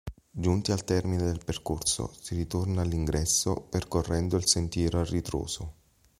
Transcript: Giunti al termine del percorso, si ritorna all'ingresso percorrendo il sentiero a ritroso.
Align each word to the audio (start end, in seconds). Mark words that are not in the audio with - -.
Giunti 0.31 0.71
al 0.71 0.83
termine 0.83 1.21
del 1.25 1.43
percorso, 1.45 2.11
si 2.19 2.33
ritorna 2.33 2.81
all'ingresso 2.81 3.61
percorrendo 3.69 4.35
il 4.35 4.47
sentiero 4.47 4.99
a 4.99 5.03
ritroso. 5.03 5.73